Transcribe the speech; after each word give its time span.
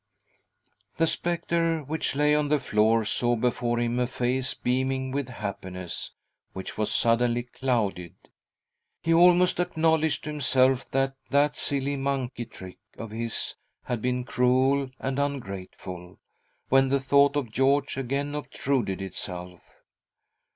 "The 0.97 1.05
spectre 1.05 1.81
which 1.83 2.15
lay 2.15 2.33
on 2.33 2.47
the 2.47 2.57
floor 2.59 3.05
saw 3.05 3.35
before 3.35 3.77
him 3.77 3.99
a 3.99 4.07
face 4.07 4.55
beaming 4.55 5.11
with 5.11 5.29
happiness, 5.29 6.09
which 6.53 6.75
was 6.75 6.91
suddenly 6.91 7.43
clouded. 7.43 8.15
He 9.03 9.13
almost 9.13 9.59
acknowledged 9.59 10.23
to 10.23 10.31
himself 10.31 10.89
that 10.89 11.17
that 11.29 11.55
silly 11.55 11.97
monkey 11.97 12.45
trick 12.45 12.79
of 12.97 13.11
his 13.11 13.53
had 13.83 14.01
been 14.01 14.23
cruel 14.23 14.89
and 14.97 15.19
ungrateful, 15.19 16.17
when 16.69 16.89
the 16.89 16.99
thought 16.99 17.35
of 17.35 17.51
George 17.51 17.95
again 17.95 18.33
obtruded 18.33 19.03
itself. 19.03 19.61